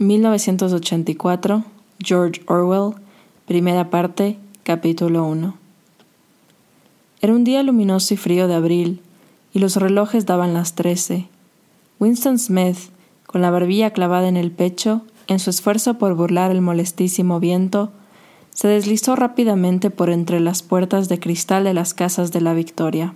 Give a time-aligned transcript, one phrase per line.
[0.00, 1.62] 1984,
[1.98, 2.94] George Orwell,
[3.46, 5.54] primera parte, capítulo 1.
[7.20, 9.02] Era un día luminoso y frío de abril,
[9.52, 11.28] y los relojes daban las trece.
[11.98, 12.78] Winston Smith,
[13.26, 17.90] con la barbilla clavada en el pecho, en su esfuerzo por burlar el molestísimo viento,
[18.54, 23.14] se deslizó rápidamente por entre las puertas de cristal de las casas de la Victoria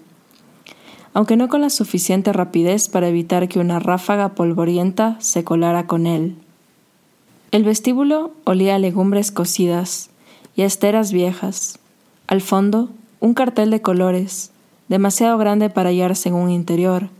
[1.17, 6.09] aunque no con la suficiente rapidez para evitar que una ráfaga polvorienta se colara con
[6.09, 6.37] él.
[7.55, 10.11] El vestíbulo olía a legumbres cocidas
[10.57, 11.79] y a esteras viejas.
[12.27, 12.89] Al fondo,
[13.21, 14.51] un cartel de colores,
[14.89, 17.11] demasiado grande para hallarse en un interior,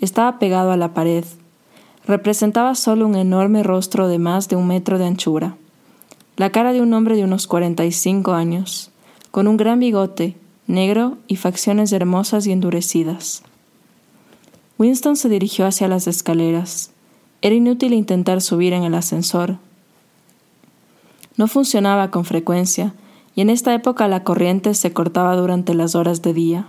[0.00, 1.26] estaba pegado a la pared.
[2.06, 5.56] Representaba solo un enorme rostro de más de un metro de anchura.
[6.38, 8.90] La cara de un hombre de unos cuarenta y cinco años,
[9.30, 10.36] con un gran bigote,
[10.66, 13.42] negro y facciones hermosas y endurecidas.
[14.78, 16.92] Winston se dirigió hacia las escaleras.
[17.42, 19.58] Era inútil intentar subir en el ascensor.
[21.36, 22.94] No funcionaba con frecuencia,
[23.34, 26.66] y en esta época la corriente se cortaba durante las horas de día.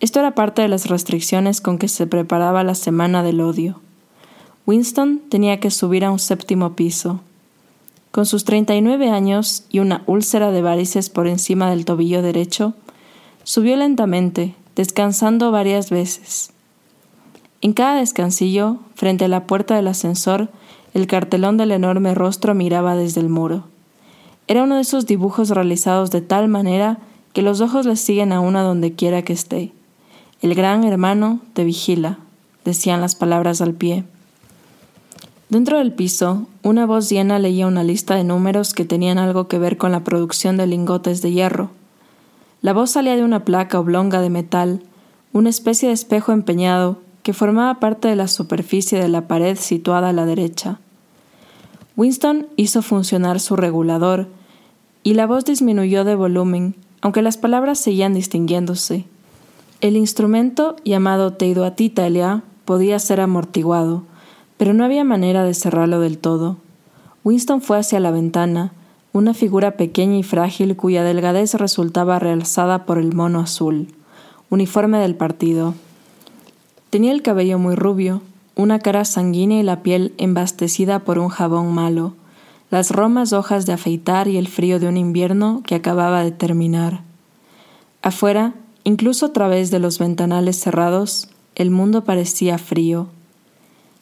[0.00, 3.80] Esto era parte de las restricciones con que se preparaba la Semana del Odio.
[4.66, 7.20] Winston tenía que subir a un séptimo piso.
[8.10, 12.74] Con sus 39 años y una úlcera de varices por encima del tobillo derecho,
[13.44, 16.50] subió lentamente, descansando varias veces.
[17.60, 20.48] En cada descansillo, frente a la puerta del ascensor,
[20.96, 23.64] el cartelón del enorme rostro miraba desde el muro.
[24.48, 26.96] Era uno de esos dibujos realizados de tal manera
[27.34, 29.72] que los ojos le siguen a uno donde quiera que esté.
[30.40, 32.18] El gran hermano te vigila,
[32.64, 34.04] decían las palabras al pie.
[35.50, 39.58] Dentro del piso, una voz llena leía una lista de números que tenían algo que
[39.58, 41.72] ver con la producción de lingotes de hierro.
[42.62, 44.80] La voz salía de una placa oblonga de metal,
[45.34, 50.08] una especie de espejo empeñado que formaba parte de la superficie de la pared situada
[50.08, 50.78] a la derecha.
[51.96, 54.28] Winston hizo funcionar su regulador
[55.02, 59.06] y la voz disminuyó de volumen, aunque las palabras seguían distinguiéndose.
[59.80, 64.02] El instrumento llamado Teidoatitalia podía ser amortiguado,
[64.58, 66.58] pero no había manera de cerrarlo del todo.
[67.24, 68.72] Winston fue hacia la ventana,
[69.14, 73.88] una figura pequeña y frágil cuya delgadez resultaba realzada por el mono azul,
[74.50, 75.74] uniforme del partido.
[76.90, 78.20] Tenía el cabello muy rubio,
[78.56, 82.14] una cara sanguínea y la piel embastecida por un jabón malo,
[82.70, 87.02] las romas hojas de afeitar y el frío de un invierno que acababa de terminar.
[88.02, 93.08] Afuera, incluso a través de los ventanales cerrados, el mundo parecía frío.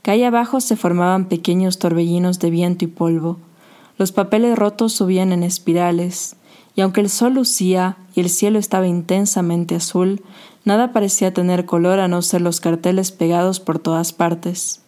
[0.02, 3.38] Calle abajo se formaban pequeños torbellinos de viento y polvo.
[3.98, 6.36] Los papeles rotos subían en espirales,
[6.76, 10.22] y aunque el sol lucía y el cielo estaba intensamente azul,
[10.64, 14.80] nada parecía tener color a no ser los carteles pegados por todas partes.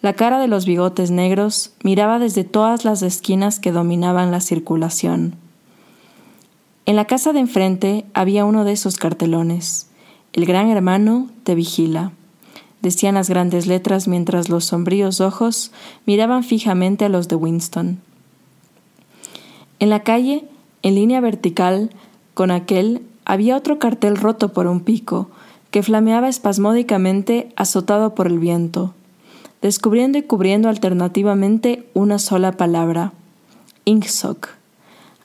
[0.00, 5.36] La cara de los bigotes negros miraba desde todas las esquinas que dominaban la circulación.
[6.86, 9.88] En la casa de enfrente había uno de esos cartelones.
[10.34, 12.12] El gran hermano te vigila.
[12.82, 15.72] Decían las grandes letras mientras los sombríos ojos
[16.04, 18.00] miraban fijamente a los de Winston.
[19.78, 20.44] En la calle
[20.84, 21.90] en línea vertical
[22.34, 25.30] con aquel había otro cartel roto por un pico,
[25.70, 28.94] que flameaba espasmódicamente azotado por el viento,
[29.62, 33.12] descubriendo y cubriendo alternativamente una sola palabra,
[33.86, 34.50] Inksock.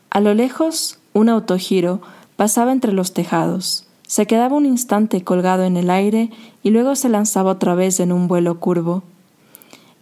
[0.09, 1.99] A lo lejos, un autogiro
[2.37, 6.31] pasaba entre los tejados, se quedaba un instante colgado en el aire
[6.63, 9.03] y luego se lanzaba otra vez en un vuelo curvo.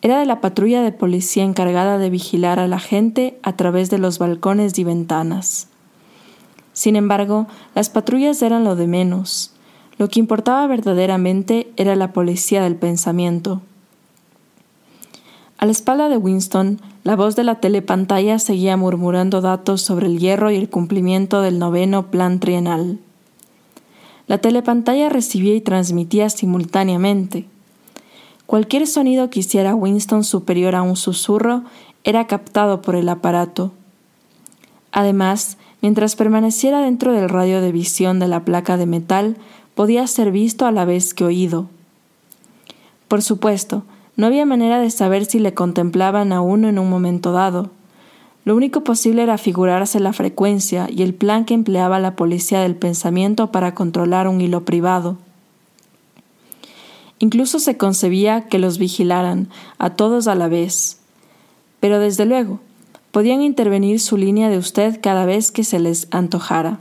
[0.02, 3.98] Era de la patrulla de policía encargada de vigilar a la gente a través de
[3.98, 5.68] los balcones y ventanas.
[6.74, 9.54] Sin embargo, las patrullas eran lo de menos.
[9.98, 13.62] Lo que importaba verdaderamente era la policía del pensamiento.
[15.58, 20.20] A la espalda de Winston, la voz de la telepantalla seguía murmurando datos sobre el
[20.20, 23.00] hierro y el cumplimiento del noveno plan trienal.
[24.28, 27.48] La telepantalla recibía y transmitía simultáneamente.
[28.48, 31.64] Cualquier sonido que hiciera Winston superior a un susurro
[32.06, 33.74] era captado por el aparato.
[34.94, 39.36] Además, mientras permaneciera dentro del radio de visión de la placa de metal,
[39.76, 41.68] podía ser visto a la vez que oído.
[43.10, 43.84] Por supuesto,
[44.16, 47.70] no había manera de saber si le contemplaban a uno en un momento dado.
[48.46, 52.78] Lo único posible era figurarse la frecuencia y el plan que empleaba la policía del
[52.78, 55.18] pensamiento para controlar un hilo privado.
[57.20, 61.00] Incluso se concebía que los vigilaran a todos a la vez.
[61.80, 62.60] Pero desde luego,
[63.12, 66.80] podían intervenir su línea de usted cada vez que se les antojara.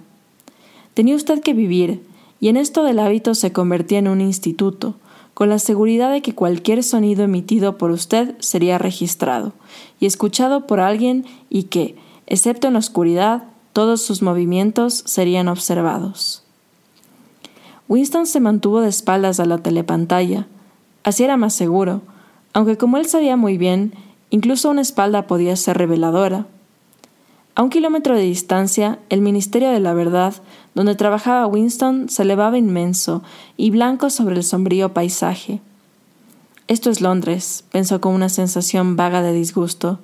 [0.95, 2.03] Tenía usted que vivir,
[2.41, 4.95] y en esto del hábito se convertía en un instituto,
[5.37, 9.53] con la seguridad de que cualquier sonido emitido por usted sería registrado
[10.01, 11.97] y escuchado por alguien y que,
[12.27, 13.45] excepto en la oscuridad,
[13.75, 16.46] todos sus movimientos serían observados.
[17.89, 20.47] Winston se mantuvo de espaldas a la telepantalla.
[21.05, 22.03] Así era más seguro,
[22.53, 23.95] aunque como él sabía muy bien,
[24.31, 26.47] incluso una espalda podía ser reveladora.
[27.55, 30.35] A un kilómetro de distancia, el Ministerio de la Verdad,
[30.75, 33.23] donde trabajaba Winston, se elevaba inmenso
[33.57, 35.61] y blanco sobre el sombrío paisaje.
[36.69, 40.01] Esto es Londres, pensó con una sensación vaga de disgusto.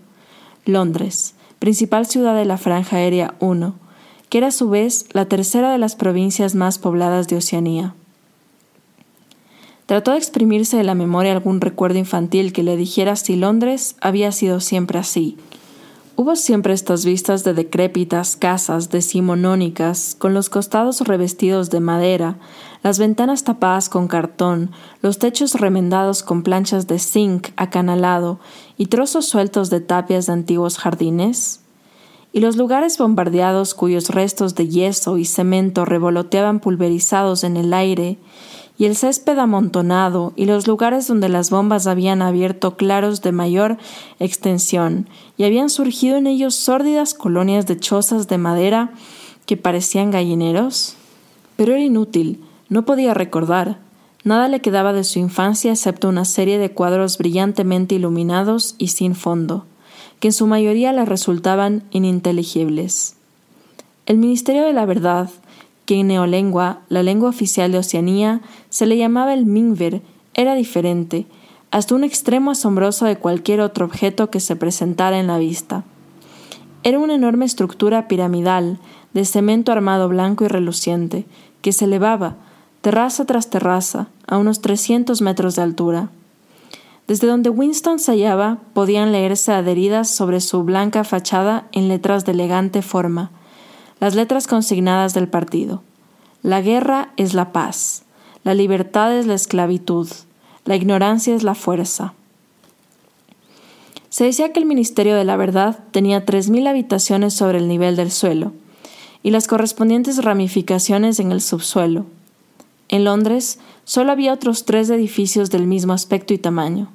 [0.64, 3.75] Londres, principal ciudad de la Franja Aérea 1,
[4.32, 7.94] que era a su vez la tercera de las provincias más pobladas de Oceanía.
[9.84, 14.32] Trató de exprimirse de la memoria algún recuerdo infantil que le dijera si Londres había
[14.32, 15.37] sido siempre así,
[16.14, 22.37] Hubo siempre estas vistas de decrépitas casas decimonónicas, con los costados revestidos de madera,
[22.82, 24.70] las ventanas tapadas con cartón,
[25.00, 28.40] los techos remendados con planchas de zinc acanalado
[28.76, 31.62] y trozos sueltos de tapias de antiguos jardines,
[32.32, 38.19] y los lugares bombardeados cuyos restos de yeso y cemento revoloteaban pulverizados en el aire,
[38.79, 43.79] y el césped amontonado y los lugares donde las bombas habían abierto claros de mayor
[44.19, 48.93] extensión y habían surgido en ellos sórdidas colonias de chozas de madera
[49.46, 50.96] que parecían gallineros?
[51.56, 53.79] Pero era inútil, no podía recordar.
[54.25, 59.14] Nada le quedaba de su infancia excepto una serie de cuadros brillantemente iluminados y sin
[59.14, 59.67] fondo,
[60.22, 63.16] que en su mayoría le resultaban ininteligibles.
[64.06, 65.28] El Ministerio de la Verdad,
[65.84, 68.40] que en neolengua, la lengua oficial de Oceanía,
[68.70, 70.00] se le llamaba el Mingver,
[70.34, 71.26] era diferente,
[71.72, 75.82] hasta un extremo asombroso de cualquier otro objeto que se presentara en la vista.
[76.84, 78.78] Era una enorme estructura piramidal,
[79.14, 81.26] de cemento armado blanco y reluciente,
[81.62, 82.36] que se elevaba,
[82.80, 86.10] terraza tras terraza, a unos 300 metros de altura.
[87.12, 92.32] Desde donde Winston se hallaba podían leerse adheridas sobre su blanca fachada en letras de
[92.32, 93.31] elegante forma,
[94.00, 95.82] las letras consignadas del partido.
[96.43, 98.05] La guerra es la paz,
[98.44, 100.09] la libertad es la esclavitud,
[100.64, 102.14] la ignorancia es la fuerza.
[104.08, 107.94] Se decía que el Ministerio de la Verdad tenía tres mil habitaciones sobre el nivel
[107.94, 108.55] del suelo
[109.23, 112.06] y las correspondientes ramificaciones en el subsuelo.
[112.88, 116.88] En Londres solo había otros tres edificios del mismo aspecto y tamaño.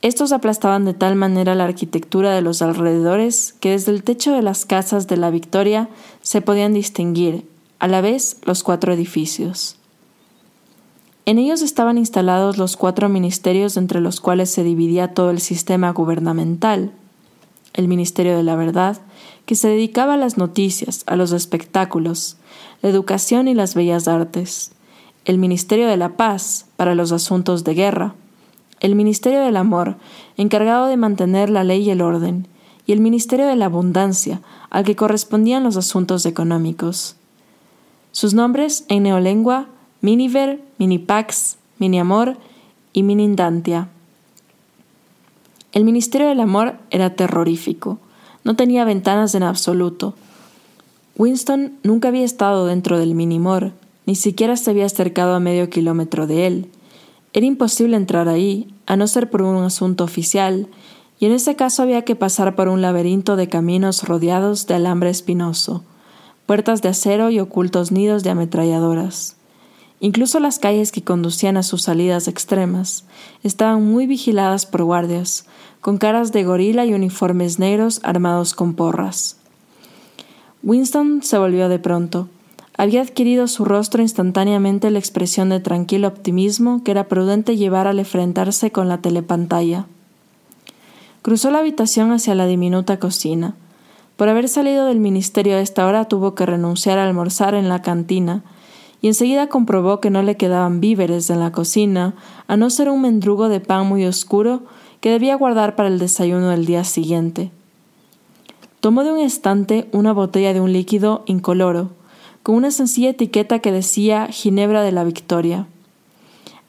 [0.00, 4.42] Estos aplastaban de tal manera la arquitectura de los alrededores que desde el techo de
[4.42, 5.88] las casas de la Victoria
[6.22, 7.48] se podían distinguir,
[7.80, 9.76] a la vez, los cuatro edificios.
[11.26, 15.90] En ellos estaban instalados los cuatro ministerios entre los cuales se dividía todo el sistema
[15.90, 16.92] gubernamental.
[17.74, 18.98] El Ministerio de la Verdad,
[19.46, 22.36] que se dedicaba a las noticias, a los espectáculos,
[22.82, 24.70] la educación y las bellas artes.
[25.24, 28.14] El Ministerio de la Paz, para los asuntos de guerra
[28.80, 29.96] el Ministerio del Amor,
[30.36, 32.46] encargado de mantener la ley y el orden,
[32.86, 34.40] y el Ministerio de la Abundancia,
[34.70, 37.16] al que correspondían los asuntos económicos.
[38.12, 39.66] Sus nombres en neolengua
[40.00, 42.36] Miniver, Minipax, Miniamor
[42.92, 43.88] y Minindantia.
[45.72, 47.98] El Ministerio del Amor era terrorífico.
[48.44, 50.14] No tenía ventanas en absoluto.
[51.16, 53.72] Winston nunca había estado dentro del Minimor,
[54.06, 56.70] ni siquiera se había acercado a medio kilómetro de él.
[57.32, 60.68] Era imposible entrar ahí, a no ser por un asunto oficial,
[61.20, 65.10] y en ese caso había que pasar por un laberinto de caminos rodeados de alambre
[65.10, 65.82] espinoso,
[66.46, 69.36] puertas de acero y ocultos nidos de ametralladoras.
[70.00, 73.04] Incluso las calles que conducían a sus salidas extremas
[73.42, 75.44] estaban muy vigiladas por guardias,
[75.80, 79.36] con caras de gorila y uniformes negros armados con porras.
[80.62, 82.28] Winston se volvió de pronto
[82.78, 87.98] había adquirido su rostro instantáneamente la expresión de tranquilo optimismo que era prudente llevar al
[87.98, 89.86] enfrentarse con la telepantalla.
[91.22, 93.56] Cruzó la habitación hacia la diminuta cocina.
[94.16, 97.82] Por haber salido del ministerio a esta hora tuvo que renunciar a almorzar en la
[97.82, 98.44] cantina,
[99.00, 102.14] y enseguida comprobó que no le quedaban víveres en la cocina,
[102.46, 104.62] a no ser un mendrugo de pan muy oscuro
[105.00, 107.50] que debía guardar para el desayuno del día siguiente.
[108.78, 111.97] Tomó de un estante una botella de un líquido incoloro,
[112.48, 115.66] con una sencilla etiqueta que decía Ginebra de la Victoria.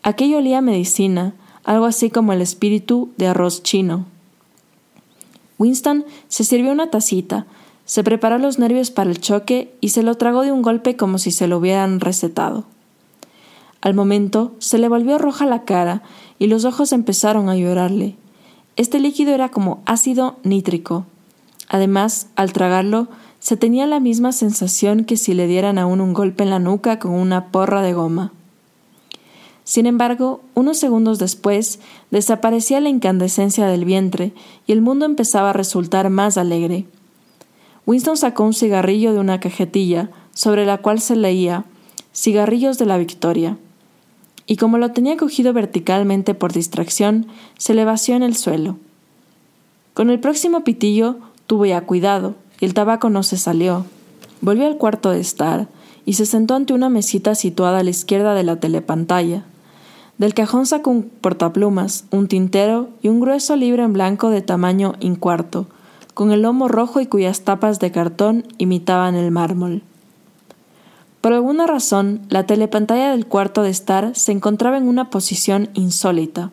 [0.03, 4.05] Aquello olía a medicina, algo así como el espíritu de arroz chino.
[5.57, 7.45] Winston se sirvió una tacita,
[7.85, 11.17] se preparó los nervios para el choque y se lo tragó de un golpe como
[11.17, 12.65] si se lo hubieran recetado.
[13.79, 16.01] Al momento se le volvió roja la cara
[16.39, 18.17] y los ojos empezaron a llorarle.
[18.75, 21.05] Este líquido era como ácido nítrico.
[21.69, 23.07] Además, al tragarlo,
[23.39, 26.99] se tenía la misma sensación que si le dieran aún un golpe en la nuca
[26.99, 28.33] con una porra de goma.
[29.63, 31.79] Sin embargo, unos segundos después
[32.11, 34.33] desaparecía la incandescencia del vientre
[34.65, 36.85] y el mundo empezaba a resultar más alegre.
[37.85, 41.65] Winston sacó un cigarrillo de una cajetilla sobre la cual se leía
[42.13, 43.57] Cigarrillos de la Victoria.
[44.45, 47.27] Y como lo tenía cogido verticalmente por distracción,
[47.57, 48.77] se le vació en el suelo.
[49.93, 52.35] Con el próximo pitillo tuvo ya cuidado,
[52.65, 53.85] el tabaco no se salió.
[54.41, 55.67] Volvió al cuarto de estar
[56.05, 59.43] y se sentó ante una mesita situada a la izquierda de la telepantalla.
[60.17, 64.95] Del cajón sacó un portaplumas, un tintero y un grueso libro en blanco de tamaño
[64.99, 65.67] incuarto,
[66.13, 69.83] con el lomo rojo y cuyas tapas de cartón imitaban el mármol.
[71.21, 76.51] Por alguna razón, la telepantalla del cuarto de estar se encontraba en una posición insólita.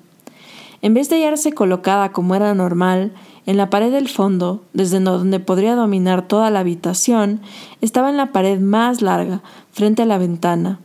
[0.83, 3.13] En vez de hallarse colocada como era normal,
[3.47, 7.41] en la pared del fondo, desde donde podría dominar toda la habitación,
[7.81, 10.81] estaba en la pared más larga, frente a la ventana.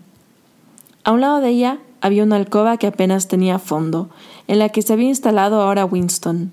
[1.04, 4.10] A un lado de ella había una alcoba que apenas tenía fondo,
[4.48, 6.52] en la que se había instalado ahora Winston.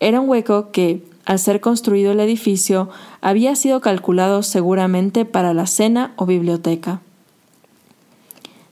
[0.00, 2.88] Era un hueco que, al ser construido el edificio,
[3.20, 7.00] había sido calculado seguramente para la cena o biblioteca.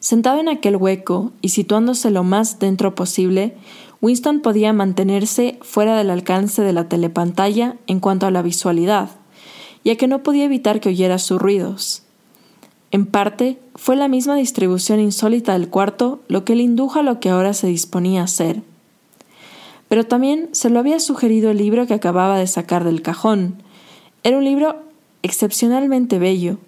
[0.01, 3.57] Sentado en aquel hueco y situándose lo más dentro posible,
[4.05, 9.11] Winston podía mantenerse fuera del alcance de la telepantalla en cuanto a la visualidad,
[9.85, 12.03] ya que no podía evitar que oyera sus ruidos.
[12.91, 17.19] En parte, fue la misma distribución insólita del cuarto lo que le indujo a lo
[17.19, 18.63] que ahora se disponía a hacer
[19.89, 23.63] pero también se lo había sugerido el libro que acababa de sacar del cajón.
[24.23, 24.77] Era un libro
[25.23, 26.59] excepcionalmente bello,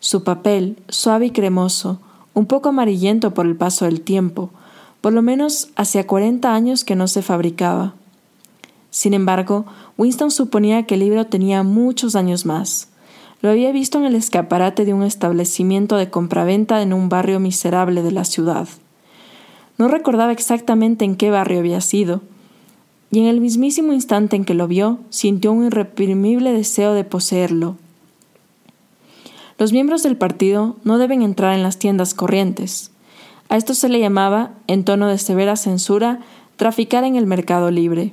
[0.00, 2.00] su papel suave y cremoso,
[2.34, 4.50] un poco amarillento por el paso del tiempo,
[5.04, 7.92] por lo menos hacía cuarenta años que no se fabricaba.
[8.88, 9.66] Sin embargo,
[9.98, 12.88] Winston suponía que el libro tenía muchos años más.
[13.42, 18.02] Lo había visto en el escaparate de un establecimiento de compraventa en un barrio miserable
[18.02, 18.66] de la ciudad.
[19.76, 22.22] No recordaba exactamente en qué barrio había sido,
[23.10, 27.76] y en el mismísimo instante en que lo vio, sintió un irreprimible deseo de poseerlo.
[29.58, 32.90] Los miembros del partido no deben entrar en las tiendas corrientes.
[33.54, 36.18] A esto se le llamaba, en tono de severa censura,
[36.56, 38.12] traficar en el mercado libre.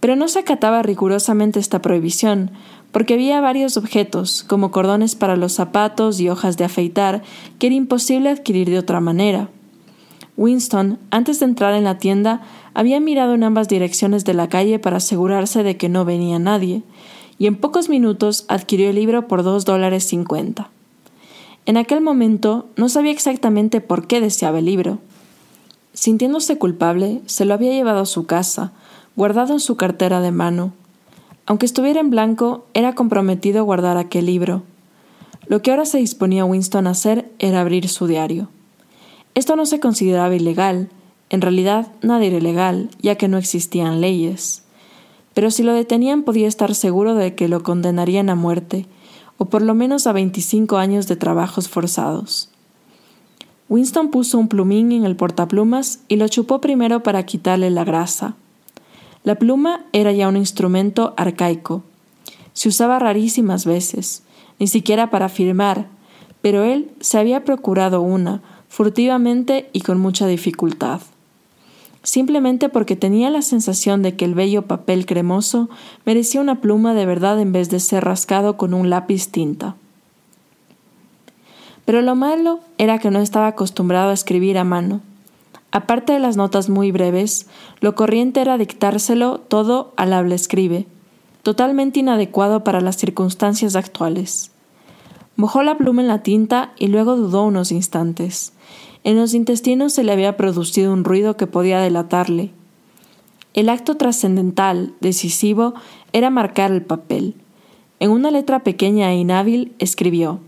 [0.00, 2.50] Pero no se acataba rigurosamente esta prohibición,
[2.90, 7.22] porque había varios objetos, como cordones para los zapatos y hojas de afeitar,
[7.60, 9.48] que era imposible adquirir de otra manera.
[10.36, 12.40] Winston, antes de entrar en la tienda,
[12.74, 16.82] había mirado en ambas direcciones de la calle para asegurarse de que no venía nadie,
[17.38, 20.68] y en pocos minutos adquirió el libro por dos dólares cincuenta.
[21.64, 24.98] En aquel momento no sabía exactamente por qué deseaba el libro.
[25.94, 28.72] Sintiéndose culpable, se lo había llevado a su casa,
[29.14, 30.72] guardado en su cartera de mano.
[31.46, 34.62] Aunque estuviera en blanco, era comprometido guardar aquel libro.
[35.46, 38.48] Lo que ahora se disponía Winston a hacer era abrir su diario.
[39.34, 40.88] Esto no se consideraba ilegal,
[41.30, 44.64] en realidad nada era ilegal, ya que no existían leyes.
[45.34, 48.86] Pero si lo detenían podía estar seguro de que lo condenarían a muerte,
[49.42, 52.48] o por lo menos a 25 años de trabajos forzados.
[53.68, 58.36] Winston puso un plumín en el portaplumas y lo chupó primero para quitarle la grasa.
[59.24, 61.82] La pluma era ya un instrumento arcaico.
[62.52, 64.22] Se usaba rarísimas veces,
[64.60, 65.88] ni siquiera para firmar,
[66.40, 71.00] pero él se había procurado una, furtivamente y con mucha dificultad
[72.02, 75.70] simplemente porque tenía la sensación de que el bello papel cremoso
[76.04, 79.76] merecía una pluma de verdad en vez de ser rascado con un lápiz tinta.
[81.84, 85.00] Pero lo malo era que no estaba acostumbrado a escribir a mano.
[85.70, 87.46] Aparte de las notas muy breves,
[87.80, 90.86] lo corriente era dictárselo todo al habla escribe,
[91.42, 94.50] totalmente inadecuado para las circunstancias actuales.
[95.36, 98.52] Mojó la pluma en la tinta y luego dudó unos instantes.
[99.04, 102.50] En los intestinos se le había producido un ruido que podía delatarle.
[103.54, 105.74] El acto trascendental, decisivo,
[106.12, 107.34] era marcar el papel.
[108.00, 110.40] En una letra pequeña e inhábil escribió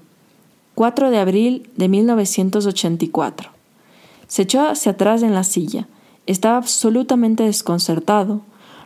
[0.74, 3.50] 4 de abril de 1984.
[4.26, 5.86] Se echó hacia atrás en la silla.
[6.26, 8.40] Estaba absolutamente desconcertado.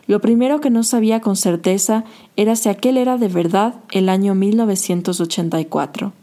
[0.05, 2.03] Lo primero que no sabía con certeza
[2.35, 6.13] era si aquel era de verdad el año 1984.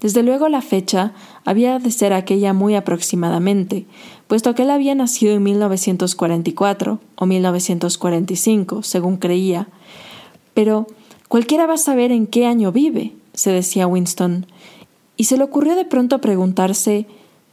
[0.00, 1.12] Desde luego la fecha
[1.44, 3.86] había de ser aquella muy aproximadamente,
[4.28, 9.68] puesto que él había nacido en 1944 o 1945, según creía.
[10.54, 10.86] Pero
[11.28, 14.46] cualquiera va a saber en qué año vive, se decía Winston,
[15.16, 17.06] y se le ocurrió de pronto preguntarse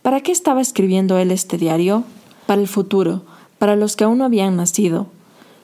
[0.04, 2.04] ¿para qué estaba escribiendo él este diario?
[2.46, 3.24] Para el futuro,
[3.58, 5.08] para los que aún no habían nacido.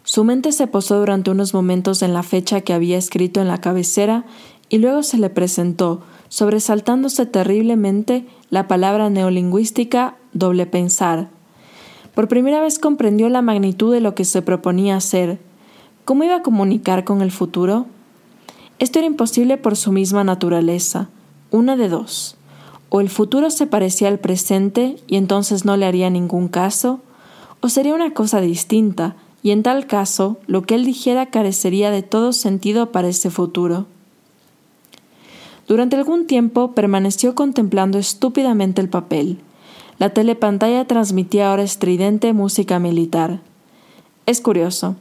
[0.03, 3.61] Su mente se posó durante unos momentos en la fecha que había escrito en la
[3.61, 4.25] cabecera
[4.67, 11.27] y luego se le presentó, sobresaltándose terriblemente, la palabra neolingüística doble pensar.
[12.15, 15.39] Por primera vez comprendió la magnitud de lo que se proponía hacer.
[16.05, 17.85] ¿Cómo iba a comunicar con el futuro?
[18.79, 21.09] Esto era imposible por su misma naturaleza.
[21.51, 22.37] Una de dos.
[22.87, 27.01] O el futuro se parecía al presente y entonces no le haría ningún caso,
[27.59, 32.03] o sería una cosa distinta, y en tal caso lo que él dijera carecería de
[32.03, 33.85] todo sentido para ese futuro.
[35.71, 39.37] Durante algún tiempo permaneció contemplando estúpidamente el papel.
[39.99, 43.39] La telepantalla transmitía ahora estridente música militar.
[44.25, 44.97] Es curioso.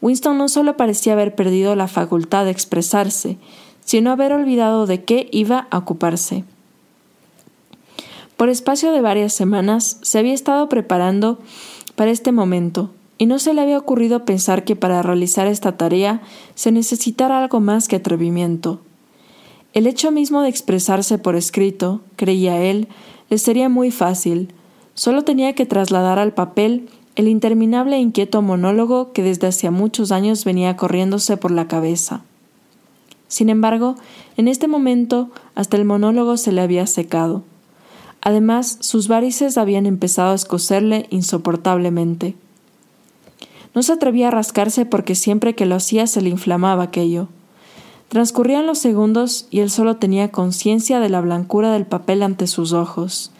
[0.00, 3.36] Winston no solo parecía haber perdido la facultad de expresarse,
[3.84, 6.44] sino haber olvidado de qué iba a ocuparse.
[8.38, 11.38] Por espacio de varias semanas se había estado preparando
[11.96, 12.88] para este momento,
[13.18, 16.22] y no se le había ocurrido pensar que para realizar esta tarea
[16.54, 18.80] se necesitara algo más que atrevimiento.
[19.74, 22.86] El hecho mismo de expresarse por escrito, creía él,
[23.28, 24.52] le sería muy fácil.
[24.94, 30.12] Solo tenía que trasladar al papel el interminable e inquieto monólogo que desde hacía muchos
[30.12, 32.22] años venía corriéndose por la cabeza.
[33.26, 33.96] Sin embargo,
[34.36, 37.42] en este momento hasta el monólogo se le había secado.
[38.20, 42.36] Además, sus varices habían empezado a escocerle insoportablemente.
[43.74, 47.28] No se atrevía a rascarse porque siempre que lo hacía se le inflamaba aquello.
[48.14, 52.72] Transcurrían los segundos y él solo tenía conciencia de la blancura del papel ante sus
[52.72, 53.32] ojos,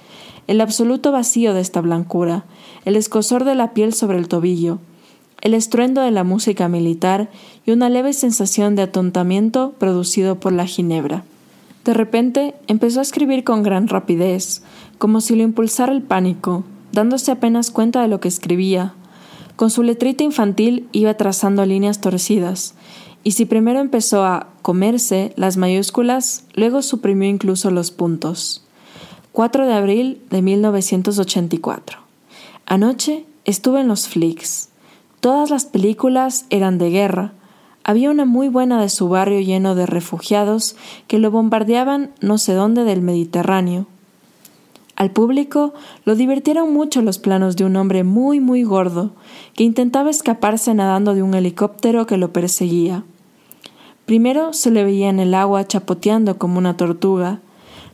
[0.49, 2.45] el absoluto vacío de esta blancura,
[2.85, 4.81] el escosor de la piel sobre el tobillo,
[5.43, 7.31] el estruendo de la música militar
[7.65, 11.23] y una leve sensación de atontamiento producido por la ginebra.
[11.85, 14.65] De repente empezó a escribir con gran rapidez,
[14.99, 18.95] como si lo impulsara el pánico, dándose apenas cuenta de lo que escribía.
[19.55, 22.75] Con su letrita infantil iba trazando líneas torcidas,
[23.25, 28.63] y si primero empezó a comerse las mayúsculas, luego suprimió incluso los puntos.
[29.33, 31.99] 4 de abril de 1984.
[32.67, 34.69] Anoche estuve en los flicks.
[35.21, 37.33] Todas las películas eran de guerra.
[37.83, 40.77] Había una muy buena de su barrio lleno de refugiados
[41.09, 43.87] que lo bombardeaban no sé dónde del Mediterráneo.
[44.97, 49.13] Al público lo divirtieron mucho los planos de un hombre muy muy gordo
[49.55, 53.03] que intentaba escaparse nadando de un helicóptero que lo perseguía.
[54.07, 57.41] Primero se le veía en el agua chapoteando como una tortuga,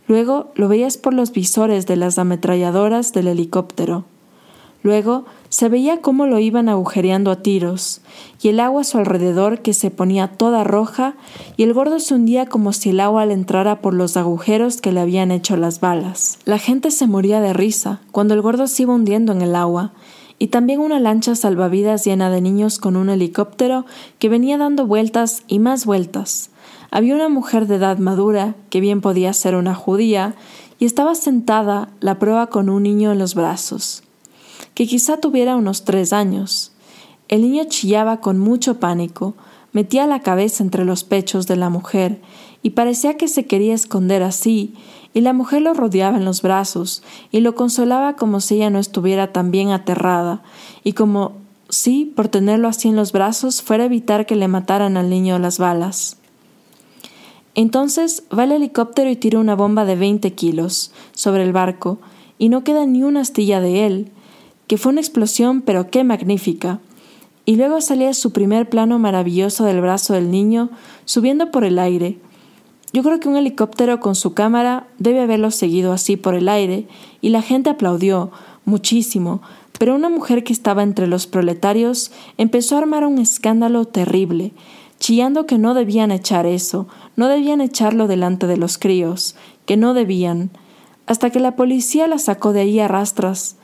[0.08, 4.04] luego lo veías por los visores de las ametralladoras del helicóptero.
[4.82, 8.00] Luego se veía cómo lo iban agujereando a tiros,
[8.42, 11.14] y el agua a su alrededor que se ponía toda roja,
[11.56, 14.90] y el gordo se hundía como si el agua le entrara por los agujeros que
[14.90, 16.38] le habían hecho las balas.
[16.44, 19.92] La gente se moría de risa cuando el gordo se iba hundiendo en el agua,
[20.42, 23.84] y también una lancha salvavidas llena de niños con un helicóptero
[24.18, 26.48] que venía dando vueltas y más vueltas.
[26.90, 30.34] Había una mujer de edad madura, que bien podía ser una judía,
[30.78, 34.02] y estaba sentada la prueba con un niño en los brazos,
[34.72, 36.72] que quizá tuviera unos tres años.
[37.28, 39.34] El niño chillaba con mucho pánico,
[39.72, 42.22] metía la cabeza entre los pechos de la mujer
[42.62, 44.74] y parecía que se quería esconder así,
[45.12, 48.78] y la mujer lo rodeaba en los brazos y lo consolaba como si ella no
[48.78, 50.42] estuviera tan bien aterrada,
[50.84, 51.32] y como
[51.68, 55.38] si, por tenerlo así en los brazos, fuera a evitar que le mataran al niño
[55.38, 56.16] las balas.
[57.54, 61.98] Entonces va el helicóptero y tira una bomba de veinte kilos sobre el barco,
[62.38, 64.10] y no queda ni una astilla de él,
[64.66, 66.80] que fue una explosión, pero qué magnífica.
[67.44, 70.70] Y luego salía su primer plano maravilloso del brazo del niño,
[71.04, 72.18] subiendo por el aire,
[72.92, 76.88] yo creo que un helicóptero con su cámara debe haberlo seguido así por el aire,
[77.20, 78.32] y la gente aplaudió
[78.64, 79.42] muchísimo,
[79.78, 84.52] pero una mujer que estaba entre los proletarios empezó a armar un escándalo terrible,
[84.98, 89.94] chillando que no debían echar eso, no debían echarlo delante de los críos, que no
[89.94, 90.50] debían,
[91.06, 93.56] hasta que la policía la sacó de ahí a rastras.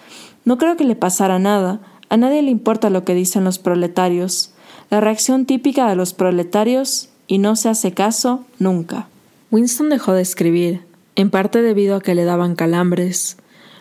[0.45, 4.53] No creo que le pasara nada, a nadie le importa lo que dicen los proletarios.
[4.89, 9.09] La reacción típica de los proletarios, y no se hace caso nunca.
[9.57, 10.83] Winston dejó de escribir,
[11.15, 13.39] en parte debido a que le daban calambres.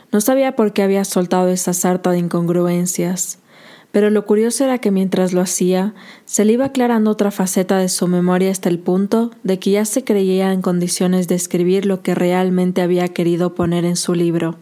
[0.10, 3.40] No sabía por qué había soltado esa sarta de incongruencias,
[3.92, 7.90] pero lo curioso era que mientras lo hacía, se le iba aclarando otra faceta de
[7.90, 12.02] su memoria hasta el punto de que ya se creía en condiciones de escribir lo
[12.02, 14.56] que realmente había querido poner en su libro.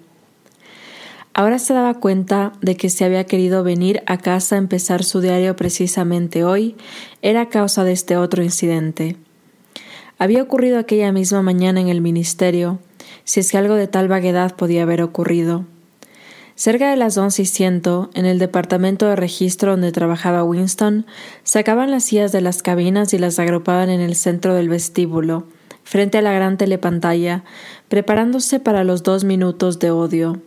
[1.36, 5.22] Ahora se daba cuenta de que si había querido venir a casa a empezar su
[5.22, 6.76] diario precisamente hoy,
[7.22, 9.16] era causa de este otro incidente.
[10.18, 12.80] Había ocurrido aquella misma mañana en el ministerio,
[13.24, 15.66] si es que algo de tal vaguedad podía haber ocurrido.
[16.56, 21.08] Cerca de las once y ciento, en el departamento de registro donde trabajaba Winston,
[21.44, 25.46] sacaban las sillas de las cabinas y las agrupaban en el centro del vestíbulo,
[25.84, 27.44] frente a la gran telepantalla,
[27.90, 30.42] preparándose para los dos minutos de odio.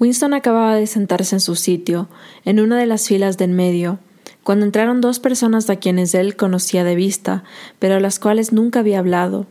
[0.00, 2.08] Winston acababa de sentarse en su sitio,
[2.44, 4.00] en una de las filas del medio,
[4.42, 7.44] cuando entraron dos personas a quienes él conocía de vista,
[7.78, 9.46] pero a las cuales nunca había hablado.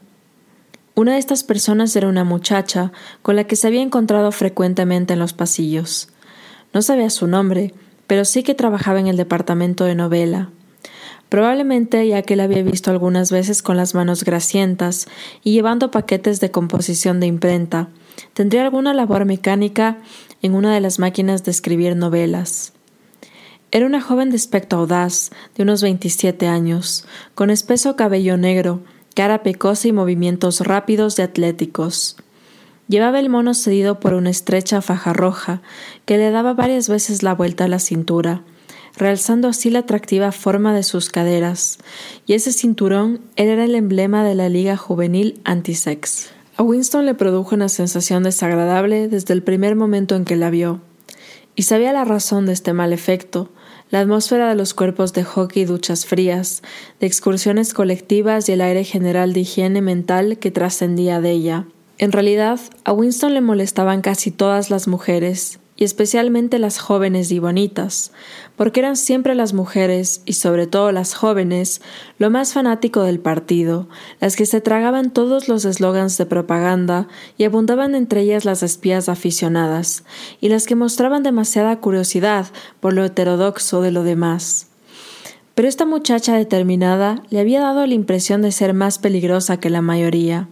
[0.94, 2.91] Una de estas personas era una muchacha
[3.22, 6.10] con la que se había encontrado frecuentemente en los pasillos.
[6.74, 7.74] No sabía su nombre,
[8.08, 10.50] pero sí que trabajaba en el departamento de novela.
[11.30, 15.08] Probablemente ya que la había visto algunas veces con las manos grasientas
[15.46, 17.88] y llevando paquetes de composición de imprenta,
[18.34, 20.00] tendría alguna labor mecánica
[20.41, 22.71] en una de las máquinas de escribir novelas.
[23.74, 27.06] Era una joven de aspecto audaz, de unos 27 años,
[27.36, 28.82] con espeso cabello negro,
[29.16, 32.18] cara pecosa y movimientos rápidos y atléticos.
[32.90, 35.62] Llevaba el mono cedido por una estrecha faja roja
[36.06, 38.44] que le daba varias veces la vuelta a la cintura,
[38.98, 41.80] realzando así la atractiva forma de sus caderas,
[42.26, 46.32] y ese cinturón era el emblema de la Liga Juvenil Antisex.
[46.58, 50.82] A Winston le produjo una sensación desagradable desde el primer momento en que la vio,
[51.56, 53.50] y sabía la razón de este mal efecto,
[53.91, 56.63] la atmósfera de los cuerpos de hockey y duchas frías,
[56.99, 61.65] de excursiones colectivas y el aire general de higiene mental que trascendía de ella.
[61.97, 67.39] En realidad, a Winston le molestaban casi todas las mujeres, y especialmente las jóvenes y
[67.39, 68.12] bonitas,
[68.56, 71.82] porque eran siempre las mujeres, y sobre todo las jóvenes,
[72.20, 73.89] lo más fanático del partido,
[74.20, 79.10] las que se tragaban todos los eslogans de propaganda y abundaban entre ellas las espías
[79.10, 80.04] aficionadas,
[80.39, 82.46] y las que mostraban demasiada curiosidad
[82.80, 84.67] por lo heterodoxo de lo demás.
[85.56, 89.82] Pero esta muchacha determinada le había dado la impresión de ser más peligrosa que la
[89.82, 90.48] mayoría.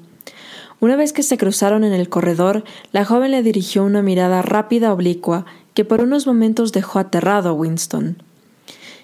[0.82, 4.94] Una vez que se cruzaron en el corredor, la joven le dirigió una mirada rápida
[4.94, 8.22] oblicua que por unos momentos dejó aterrado a Winston.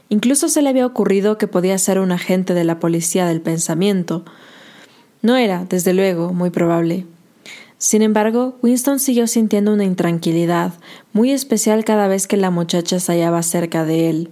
[0.09, 4.23] Incluso se le había ocurrido que podía ser un agente de la policía del pensamiento.
[5.21, 7.05] No era, desde luego, muy probable.
[7.77, 10.73] Sin embargo, Winston siguió sintiendo una intranquilidad,
[11.11, 14.29] muy especial cada vez que la muchacha se hallaba cerca de él,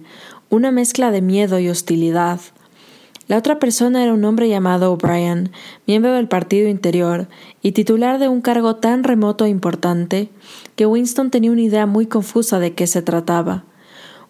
[0.48, 2.40] una mezcla de miedo y hostilidad.
[3.26, 5.50] La otra persona era un hombre llamado O'Brien,
[5.86, 7.26] miembro del Partido Interior
[7.62, 10.28] y titular de un cargo tan remoto e importante
[10.76, 13.64] que Winston tenía una idea muy confusa de qué se trataba.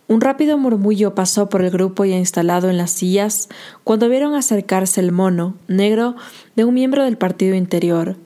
[0.07, 3.49] Un rápido murmullo pasó por el grupo ya instalado en las sillas
[3.83, 6.15] cuando vieron acercarse el mono, negro,
[6.55, 8.17] de un miembro del Partido Interior.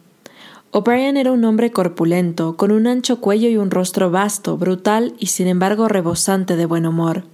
[0.71, 5.27] O'Brien era un hombre corpulento, con un ancho cuello y un rostro vasto, brutal y
[5.29, 7.25] sin embargo rebosante de buen humor.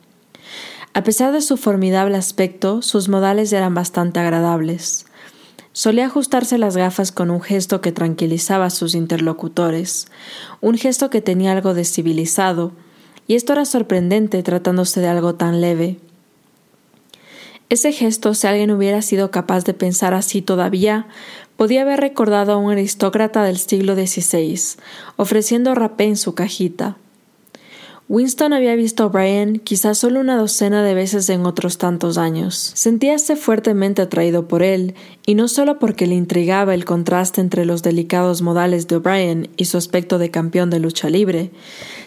[0.96, 5.06] A pesar de su formidable aspecto, sus modales eran bastante agradables.
[5.72, 10.06] Solía ajustarse las gafas con un gesto que tranquilizaba a sus interlocutores,
[10.60, 12.70] un gesto que tenía algo de civilizado,
[13.26, 15.98] y esto era sorprendente tratándose de algo tan leve.
[17.70, 21.08] Ese gesto, si alguien hubiera sido capaz de pensar así todavía,
[21.56, 24.60] podía haber recordado a un aristócrata del siglo XVI,
[25.16, 26.98] ofreciendo rapé en su cajita.
[28.06, 32.72] Winston había visto a Brian quizás solo una docena de veces en otros tantos años.
[32.74, 37.82] Sentíase fuertemente atraído por él, y no solo porque le intrigaba el contraste entre los
[37.82, 41.50] delicados modales de O'Brien y su aspecto de campeón de lucha libre,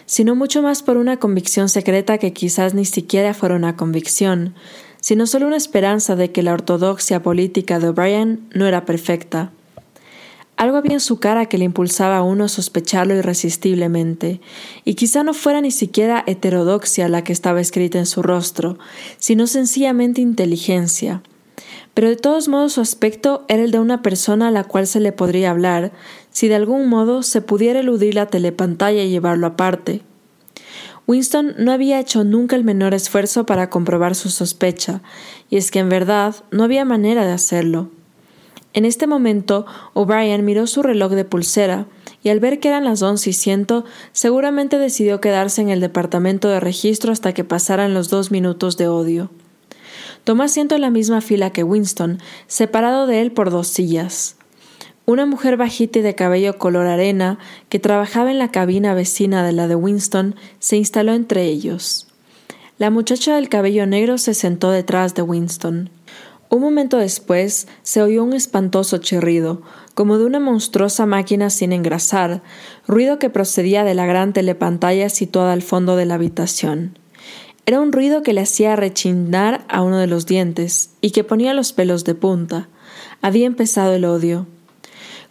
[0.06, 4.54] sino mucho más por una convicción secreta que quizás ni siquiera fuera una convicción,
[5.00, 9.50] sino solo una esperanza de que la ortodoxia política de O'Brien no era perfecta.
[10.58, 14.40] Algo había en su cara que le impulsaba a uno a sospecharlo irresistiblemente,
[14.84, 18.76] y quizá no fuera ni siquiera heterodoxia la que estaba escrita en su rostro,
[19.18, 21.22] sino sencillamente inteligencia.
[21.94, 24.98] Pero de todos modos su aspecto era el de una persona a la cual se
[24.98, 25.92] le podría hablar,
[26.32, 30.02] si de algún modo se pudiera eludir la telepantalla y llevarlo aparte.
[31.06, 35.02] Winston no había hecho nunca el menor esfuerzo para comprobar su sospecha,
[35.50, 37.90] y es que en verdad no había manera de hacerlo.
[38.74, 41.86] En este momento, O'Brien miró su reloj de pulsera
[42.22, 46.48] y al ver que eran las once y ciento, seguramente decidió quedarse en el departamento
[46.48, 49.30] de registro hasta que pasaran los dos minutos de odio.
[50.24, 54.36] Tomó asiento en la misma fila que Winston, separado de él por dos sillas.
[55.06, 57.38] Una mujer bajita y de cabello color arena,
[57.70, 62.08] que trabajaba en la cabina vecina de la de Winston, se instaló entre ellos.
[62.76, 65.88] La muchacha del cabello negro se sentó detrás de Winston.
[66.50, 69.60] Un momento después se oyó un espantoso chirrido,
[69.94, 72.42] como de una monstruosa máquina sin engrasar,
[72.86, 76.98] ruido que procedía de la gran telepantalla situada al fondo de la habitación.
[77.66, 81.52] Era un ruido que le hacía rechinar a uno de los dientes y que ponía
[81.52, 82.68] los pelos de punta.
[83.20, 84.46] Había empezado el odio.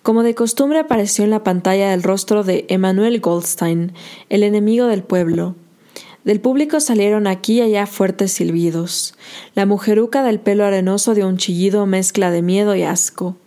[0.04, 3.94] Como de costumbre apareció en la pantalla el rostro de Emanuel Goldstein,
[4.30, 5.56] el enemigo del pueblo,
[6.28, 9.16] Del público salieron aquí y allá fuertes silbidos.
[9.56, 13.38] La mujeruca del pelo arenoso dio un chillido mezcla de miedo y asco.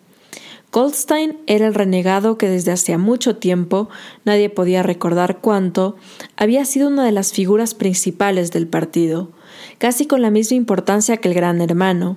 [0.73, 3.91] Goldstein era el renegado que desde hacía mucho tiempo,
[4.25, 5.97] nadie podía recordar cuánto,
[6.39, 9.31] había sido una de las figuras principales del partido,
[9.77, 12.17] casi con la misma importancia que el gran hermano.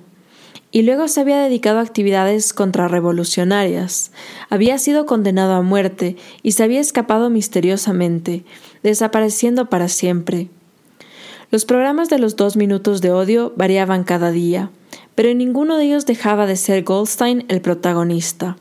[0.74, 4.10] Y luego se había dedicado a actividades contrarrevolucionarias,
[4.50, 8.44] había sido condenado a muerte y se había escapado misteriosamente,
[8.82, 10.50] desapareciendo para siempre.
[11.50, 14.70] Los programas de los dos minutos de odio variaban cada día
[15.14, 18.56] pero en ninguno de ellos dejaba de ser Goldstein el protagonista.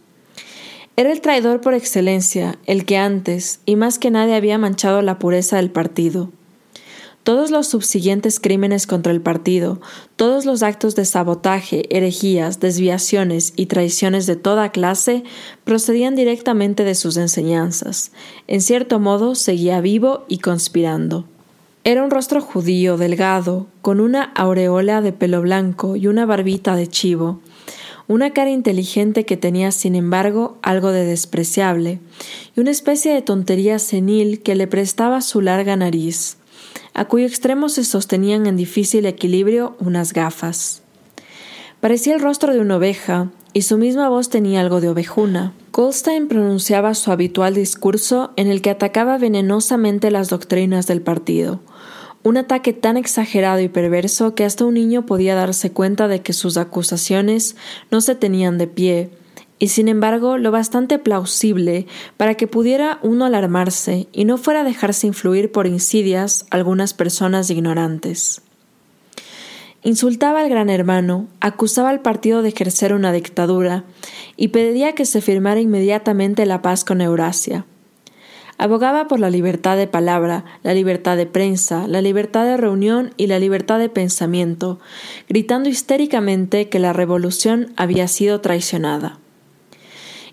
[0.95, 5.17] Era el traidor por excelencia, el que antes y más que nadie había manchado la
[5.17, 6.31] pureza del partido.
[7.23, 9.79] Todos los subsiguientes crímenes contra el partido,
[10.17, 15.23] todos los actos de sabotaje, herejías, desviaciones y traiciones de toda clase
[15.63, 18.11] procedían directamente de sus enseñanzas.
[18.47, 21.23] En cierto modo seguía vivo y conspirando.
[21.85, 26.87] Era un rostro judío, delgado, con una aureola de pelo blanco y una barbita de
[26.87, 27.39] chivo,
[28.09, 31.99] una cara inteligente que tenía, sin embargo, algo de despreciable,
[32.55, 36.37] y una especie de tontería senil que le prestaba su larga nariz,
[36.93, 40.81] a cuyo extremo se sostenían en difícil equilibrio unas gafas.
[41.79, 45.53] Parecía el rostro de una oveja, y su misma voz tenía algo de ovejuna.
[45.71, 51.59] Goldstein pronunciaba su habitual discurso en el que atacaba venenosamente las doctrinas del partido,
[52.23, 56.33] un ataque tan exagerado y perverso que hasta un niño podía darse cuenta de que
[56.33, 57.55] sus acusaciones
[57.91, 59.09] no se tenían de pie,
[59.59, 61.87] y sin embargo lo bastante plausible
[62.17, 67.49] para que pudiera uno alarmarse y no fuera a dejarse influir por insidias algunas personas
[67.49, 68.41] ignorantes.
[69.85, 73.83] Insultaba al gran hermano, acusaba al partido de ejercer una dictadura
[74.37, 77.65] y pedía que se firmara inmediatamente la paz con Eurasia.
[78.57, 83.27] Abogaba por la libertad de palabra, la libertad de prensa, la libertad de reunión y
[83.27, 84.79] la libertad de pensamiento,
[85.27, 89.19] gritando histéricamente que la revolución había sido traicionada.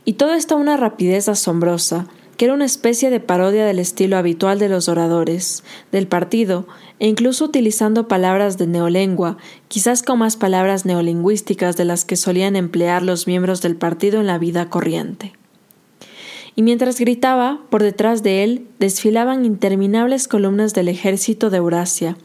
[0.05, 4.17] Y todo esto a una rapidez asombrosa, que era una especie de parodia del estilo
[4.17, 6.67] habitual de los oradores, del partido,
[6.99, 9.37] e incluso utilizando palabras de neolengua,
[9.69, 14.27] quizás con más palabras neolingüísticas de las que solían emplear los miembros del partido en
[14.27, 15.35] la vida corriente.
[16.57, 22.17] Y mientras gritaba, por detrás de él desfilaban interminables columnas del ejército de Eurasia,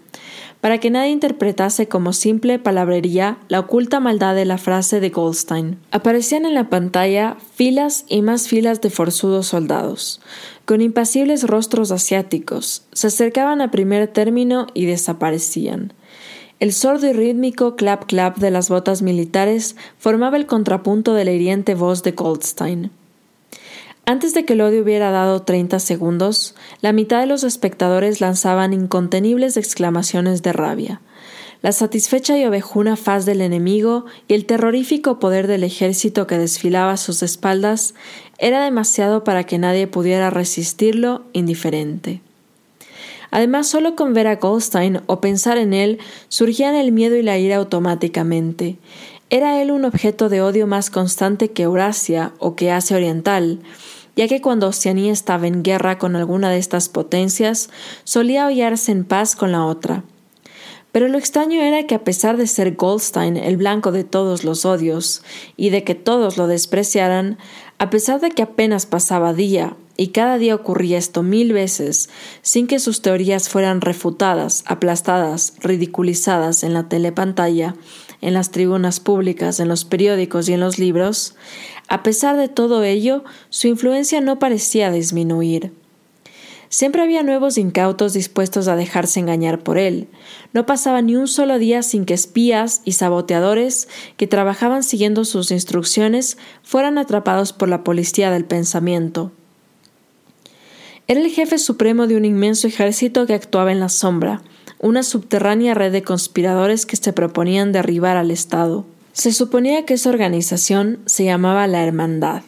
[0.66, 5.78] para que nadie interpretase como simple palabrería la oculta maldad de la frase de Goldstein.
[5.92, 10.22] Aparecían en la pantalla filas y más filas de forzudos soldados,
[10.66, 15.94] con impasibles rostros asiáticos, se acercaban a primer término y desaparecían.
[16.60, 21.32] El sordo y rítmico clap clap de las botas militares formaba el contrapunto de la
[21.32, 22.90] hiriente voz de Goldstein.
[24.08, 28.72] Antes de que el odio hubiera dado treinta segundos, la mitad de los espectadores lanzaban
[28.72, 31.02] incontenibles exclamaciones de rabia.
[31.64, 36.92] La satisfecha y ovejuna faz del enemigo y el terrorífico poder del ejército que desfilaba
[36.92, 37.96] a sus espaldas
[38.38, 42.22] era demasiado para que nadie pudiera resistirlo indiferente.
[43.32, 45.98] Además, solo con ver a Goldstein o pensar en él
[46.30, 48.78] surgían el miedo y la ira automáticamente.
[49.32, 53.60] Era él un objeto de odio más constante que Eurasia o que Asia Oriental,
[54.16, 57.70] ya que cuando Oceanía estaba en guerra con alguna de estas potencias,
[58.04, 60.04] solía hollarse en paz con la otra.
[60.92, 64.64] Pero lo extraño era que a pesar de ser Goldstein el blanco de todos los
[64.66, 65.24] odios,
[65.58, 67.38] y de que todos lo despreciaran,
[67.80, 72.10] a pesar de que apenas pasaba día, y cada día ocurría esto mil veces,
[72.42, 77.76] sin que sus teorías fueran refutadas, aplastadas, ridiculizadas en la telepantalla,
[78.22, 81.36] en las tribunas públicas, en los periódicos y en los libros,
[81.88, 85.72] a pesar de todo ello, su influencia no parecía disminuir.
[86.70, 90.08] Siempre había nuevos incautos dispuestos a dejarse engañar por él.
[90.52, 95.52] No pasaba ni un solo día sin que espías y saboteadores que trabajaban siguiendo sus
[95.52, 99.32] instrucciones fueran atrapados por la policía del pensamiento.
[101.08, 104.42] Era el jefe supremo de un inmenso ejército que actuaba en la sombra,
[104.80, 108.86] una subterránea red de conspiradores que se proponían derribar al Estado.
[109.14, 112.44] Se suponía que esa organización se llamaba la Hermandad,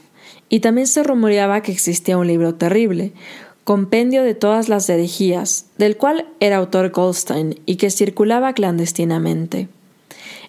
[0.50, 3.13] y también se rumoreaba que existía un libro terrible,
[3.63, 9.68] compendio de todas las herejías, del cual era autor Goldstein y que circulaba clandestinamente.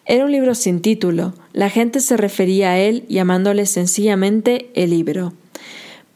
[0.05, 5.33] Era un libro sin título, la gente se refería a él llamándole sencillamente el libro.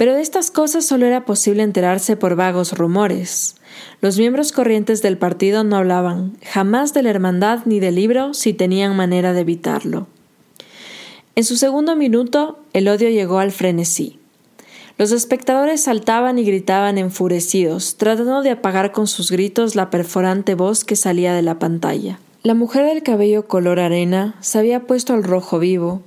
[0.02, 3.54] Pero de estas cosas solo era posible enterarse por vagos rumores.
[4.00, 8.52] Los miembros corrientes del partido no hablaban jamás de la hermandad ni del libro si
[8.52, 10.08] tenían manera de evitarlo.
[11.36, 14.18] En su segundo minuto, el odio llegó al frenesí.
[14.98, 20.84] Los espectadores saltaban y gritaban enfurecidos, tratando de apagar con sus gritos la perforante voz
[20.84, 22.18] que salía de la pantalla.
[22.42, 26.02] La mujer del cabello color arena se había puesto al rojo vivo,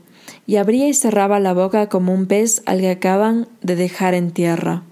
[0.47, 4.31] y abría y cerraba la boca como un pez al que acaban de dejar en
[4.31, 4.83] tierra.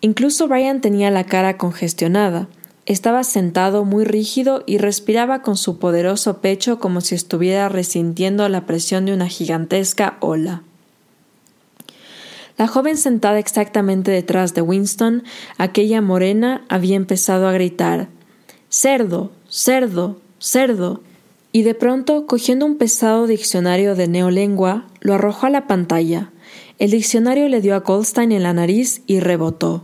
[0.00, 2.48] Incluso Brian tenía la cara congestionada.
[2.86, 8.64] Estaba sentado muy rígido y respiraba con su poderoso pecho como si estuviera resintiendo la
[8.66, 10.62] presión de una gigantesca ola.
[12.56, 15.22] La joven sentada exactamente detrás de Winston,
[15.58, 18.08] aquella morena, había empezado a gritar
[18.70, 21.00] Cerdo, cerdo, cerdo,
[21.58, 26.30] y de pronto, cogiendo un pesado diccionario de neolengua, lo arrojó a la pantalla.
[26.78, 29.82] El diccionario le dio a Goldstein en la nariz y rebotó.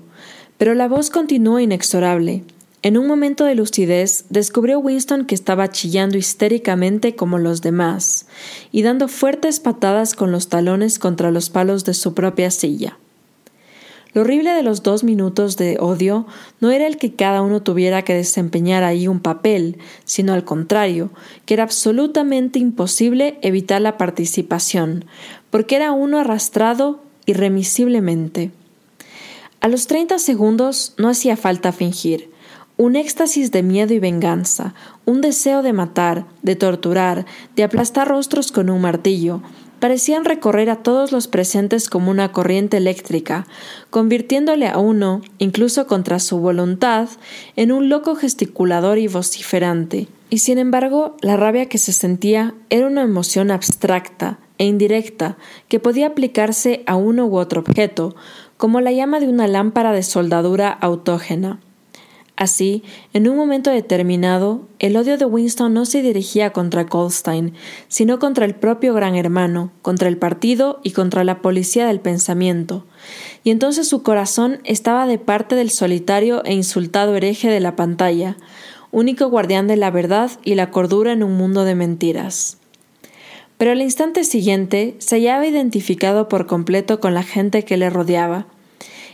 [0.56, 2.44] Pero la voz continuó inexorable.
[2.82, 8.26] En un momento de lucidez, descubrió Winston que estaba chillando histéricamente como los demás,
[8.70, 12.98] y dando fuertes patadas con los talones contra los palos de su propia silla.
[14.14, 16.27] Lo horrible de los dos minutos de odio
[16.61, 21.11] no era el que cada uno tuviera que desempeñar ahí un papel, sino al contrario,
[21.46, 25.05] que era absolutamente imposible evitar la participación,
[25.50, 28.53] porque era uno arrastrado irremisiblemente.
[29.61, 32.31] A los treinta segundos no hacía falta fingir.
[32.77, 34.74] Un éxtasis de miedo y venganza,
[35.07, 37.24] un deseo de matar, de torturar,
[37.57, 39.42] de aplastar rostros con un martillo,
[39.85, 43.47] parecían recorrer a todos los presentes como una corriente eléctrica,
[43.90, 47.11] convirtiéndole a uno, incluso contra su voluntad,
[47.55, 50.09] en un loco gesticulador y vociferante.
[50.31, 55.37] Y sin embargo, la rabia que se sentía era una emoción abstracta e indirecta
[55.68, 58.16] que podía aplicarse a uno u otro objeto,
[58.57, 61.61] como la llama de una lámpara de soldadura autógena.
[62.37, 67.55] Así, en un momento determinado, el odio de Winston no se dirigía contra Goldstein,
[67.87, 72.87] sino contra el propio gran hermano, contra el partido y contra la policía del pensamiento.
[73.44, 78.37] Y entonces su corazón estaba de parte del solitario e insultado hereje de la pantalla,
[78.90, 82.59] único guardián de la verdad y la cordura en un mundo de mentiras.
[83.59, 88.49] Pero al instante siguiente se hallaba identificado por completo con la gente que le rodeaba,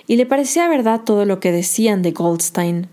[0.06, 2.88] y le parecía verdad todo lo que decían de Goldstein.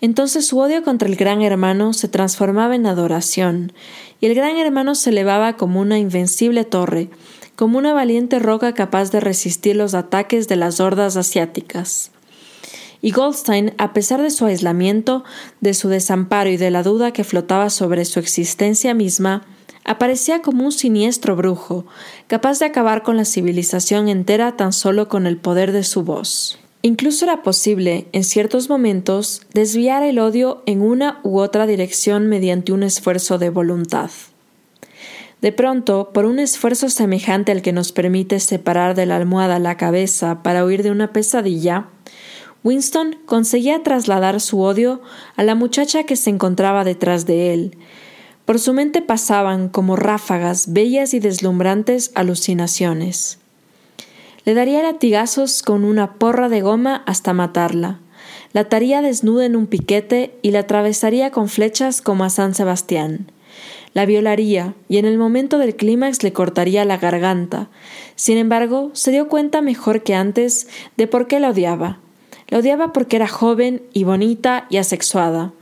[0.00, 3.72] Entonces su odio contra el gran hermano se transformaba en adoración,
[4.20, 7.10] y el gran hermano se elevaba como una invencible torre,
[7.56, 12.10] como una valiente roca capaz de resistir los ataques de las hordas asiáticas.
[13.02, 15.24] Y Goldstein, a pesar de su aislamiento,
[15.60, 19.46] de su desamparo y de la duda que flotaba sobre su existencia misma,
[19.84, 21.86] aparecía como un siniestro brujo,
[22.26, 26.58] capaz de acabar con la civilización entera tan solo con el poder de su voz.
[26.82, 32.72] Incluso era posible, en ciertos momentos, desviar el odio en una u otra dirección mediante
[32.72, 34.10] un esfuerzo de voluntad.
[35.42, 39.76] De pronto, por un esfuerzo semejante al que nos permite separar de la almohada la
[39.76, 41.88] cabeza para huir de una pesadilla,
[42.62, 45.00] Winston conseguía trasladar su odio
[45.36, 47.76] a la muchacha que se encontraba detrás de él.
[48.44, 53.39] Por su mente pasaban como ráfagas bellas y deslumbrantes alucinaciones.
[54.44, 58.00] Le daría latigazos con una porra de goma hasta matarla.
[58.52, 63.30] La ataría desnuda en un piquete y la atravesaría con flechas como a San Sebastián.
[63.92, 67.68] La violaría y en el momento del clímax le cortaría la garganta.
[68.14, 71.98] Sin embargo, se dio cuenta mejor que antes de por qué la odiaba.
[72.48, 75.52] La odiaba porque era joven y bonita y asexuada,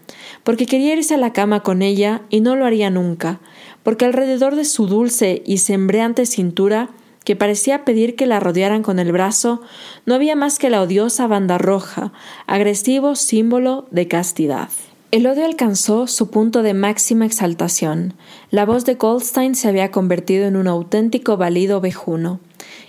[0.42, 3.40] porque quería irse a la cama con ella y no lo haría nunca,
[3.82, 6.88] porque alrededor de su dulce y sembreante cintura
[7.28, 9.60] que parecía pedir que la rodearan con el brazo,
[10.06, 12.10] no había más que la odiosa banda roja,
[12.46, 14.70] agresivo símbolo de castidad.
[15.10, 18.14] El odio alcanzó su punto de máxima exaltación.
[18.50, 22.40] La voz de Goldstein se había convertido en un auténtico balido ovejuno,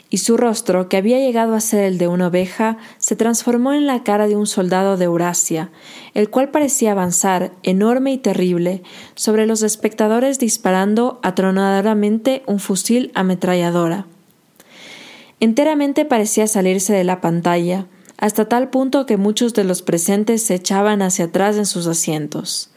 [0.09, 3.87] y su rostro, que había llegado a ser el de una oveja, se transformó en
[3.87, 5.69] la cara de un soldado de Eurasia,
[6.13, 8.83] el cual parecía avanzar, enorme y terrible,
[9.15, 14.07] sobre los espectadores disparando atronadoramente un fusil ametralladora.
[15.39, 20.55] Enteramente parecía salirse de la pantalla, hasta tal punto que muchos de los presentes se
[20.55, 22.71] echaban hacia atrás en sus asientos.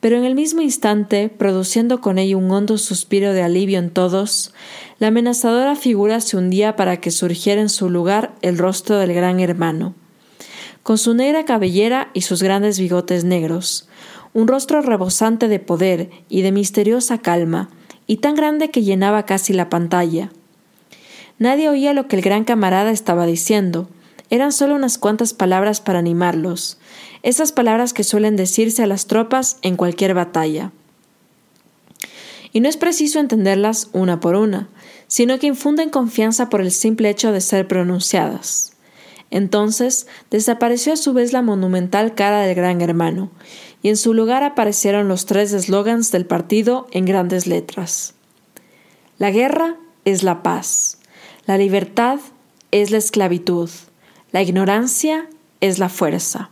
[0.00, 4.52] Pero en el mismo instante, produciendo con ello un hondo suspiro de alivio en todos,
[4.98, 9.40] la amenazadora figura se hundía para que surgiera en su lugar el rostro del gran
[9.40, 9.94] hermano.
[10.82, 13.88] Con su negra cabellera y sus grandes bigotes negros,
[14.34, 17.70] un rostro rebosante de poder y de misteriosa calma,
[18.06, 20.30] y tan grande que llenaba casi la pantalla,
[21.38, 23.88] Nadie oía lo que el gran camarada estaba diciendo.
[24.30, 26.78] Eran solo unas cuantas palabras para animarlos,
[27.22, 30.72] esas palabras que suelen decirse a las tropas en cualquier batalla.
[32.52, 34.68] Y no es preciso entenderlas una por una,
[35.08, 38.72] sino que infunden confianza por el simple hecho de ser pronunciadas.
[39.30, 43.30] Entonces desapareció a su vez la monumental cara del gran hermano,
[43.82, 48.14] y en su lugar aparecieron los tres eslogans del partido en grandes letras.
[49.18, 50.98] La guerra es la paz,
[51.46, 52.20] la libertad
[52.70, 53.68] es la esclavitud,
[54.32, 55.28] la ignorancia
[55.60, 56.50] es la fuerza.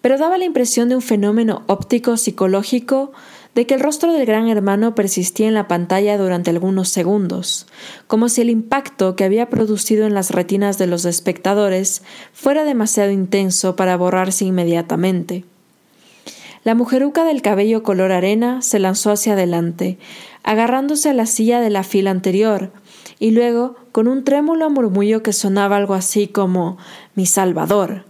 [0.00, 3.12] Pero daba la impresión de un fenómeno óptico psicológico
[3.54, 7.66] de que el rostro del gran hermano persistía en la pantalla durante algunos segundos,
[8.06, 12.02] como si el impacto que había producido en las retinas de los espectadores
[12.32, 15.44] fuera demasiado intenso para borrarse inmediatamente.
[16.64, 19.98] La mujeruca del cabello color arena se lanzó hacia adelante,
[20.44, 22.70] agarrándose a la silla de la fila anterior,
[23.18, 26.78] y luego, con un trémulo murmullo que sonaba algo así como
[27.14, 28.04] Mi Salvador,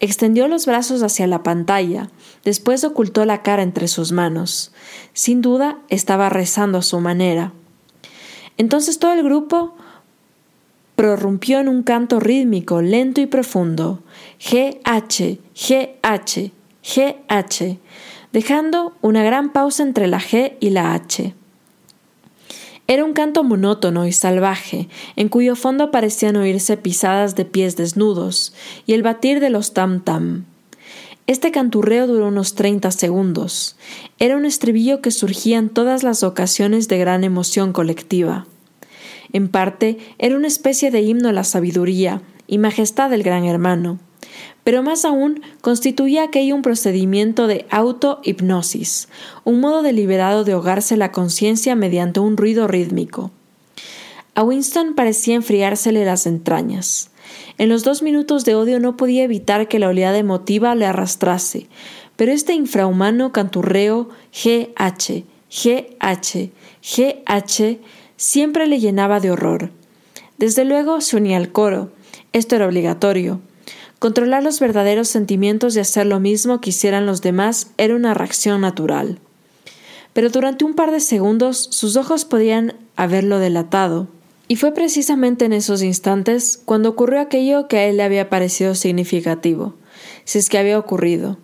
[0.00, 2.10] extendió los brazos hacia la pantalla,
[2.44, 4.72] después ocultó la cara entre sus manos.
[5.12, 7.52] Sin duda estaba rezando a su manera.
[8.56, 9.74] Entonces todo el grupo
[10.94, 14.00] prorrumpió en un canto rítmico, lento y profundo.
[14.40, 17.78] G-H, G-H, G-H,
[18.32, 21.34] dejando una gran pausa entre la G y la H.
[22.88, 28.52] Era un canto monótono y salvaje, en cuyo fondo parecían oírse pisadas de pies desnudos
[28.86, 30.44] y el batir de los tam-tam.
[31.26, 33.76] Este canturreo duró unos treinta segundos.
[34.20, 38.46] Era un estribillo que surgía en todas las ocasiones de gran emoción colectiva.
[39.32, 43.98] En parte, era una especie de himno a la sabiduría y majestad del gran hermano
[44.64, 49.08] pero más aún constituía aquello un procedimiento de auto-hipnosis,
[49.44, 53.30] un modo deliberado de ahogarse la conciencia mediante un ruido rítmico.
[54.34, 57.10] A Winston parecía enfriársele las entrañas.
[57.58, 61.68] En los dos minutos de odio no podía evitar que la oleada emotiva le arrastrase,
[62.16, 66.50] pero este infrahumano canturreo GH, GH,
[66.82, 67.78] GH
[68.16, 69.70] siempre le llenaba de horror.
[70.38, 71.90] Desde luego se unía al coro.
[72.32, 73.40] Esto era obligatorio.
[73.98, 78.60] Controlar los verdaderos sentimientos y hacer lo mismo que hicieran los demás era una reacción
[78.60, 79.18] natural.
[80.12, 84.08] Pero durante un par de segundos sus ojos podían haberlo delatado,
[84.48, 88.74] y fue precisamente en esos instantes cuando ocurrió aquello que a él le había parecido
[88.74, 89.74] significativo,
[90.24, 91.38] si es que había ocurrido.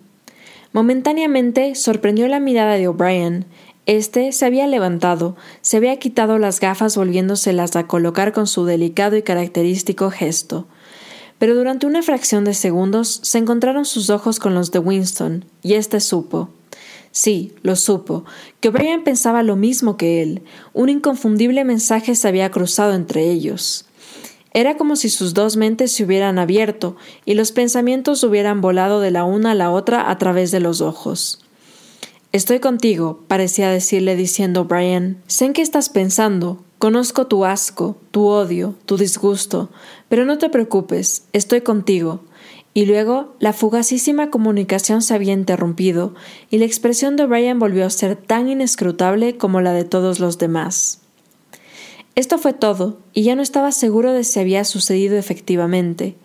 [0.73, 3.45] Momentáneamente sorprendió la mirada de O'Brien.
[3.85, 9.17] Este se había levantado, se había quitado las gafas volviéndoselas a colocar con su delicado
[9.17, 10.67] y característico gesto
[11.39, 15.73] pero durante una fracción de segundos se encontraron sus ojos con los de Winston, y
[15.73, 16.49] éste supo.
[17.11, 18.25] Sí, lo supo,
[18.59, 20.41] que Brian pensaba lo mismo que él.
[20.73, 23.85] Un inconfundible mensaje se había cruzado entre ellos.
[24.53, 29.11] Era como si sus dos mentes se hubieran abierto y los pensamientos hubieran volado de
[29.11, 31.39] la una a la otra a través de los ojos.
[32.31, 35.21] Estoy contigo, parecía decirle diciendo Brian.
[35.27, 39.69] Sé en qué estás pensando, Conozco tu asco, tu odio, tu disgusto,
[40.09, 42.25] pero no te preocupes, estoy contigo.
[42.73, 46.13] Y luego la fugacísima comunicación se había interrumpido
[46.49, 50.39] y la expresión de Brian volvió a ser tan inescrutable como la de todos los
[50.39, 50.99] demás.
[52.15, 56.17] Esto fue todo, y ya no estaba seguro de si había sucedido efectivamente.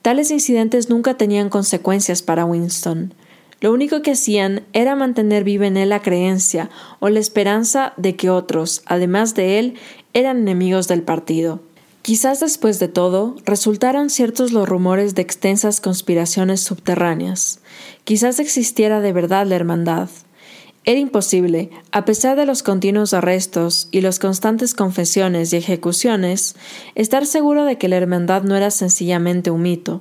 [0.00, 3.12] Tales incidentes nunca tenían consecuencias para Winston.
[3.60, 8.16] Lo único que hacían era mantener viva en él la creencia o la esperanza de
[8.16, 9.74] que otros, además de él,
[10.14, 11.60] eran enemigos del partido.
[12.02, 17.60] Quizás después de todo resultaron ciertos los rumores de extensas conspiraciones subterráneas.
[18.04, 20.08] Quizás existiera de verdad la hermandad.
[20.86, 26.56] Era imposible, a pesar de los continuos arrestos y las constantes confesiones y ejecuciones,
[26.94, 30.00] estar seguro de que la hermandad no era sencillamente un mito.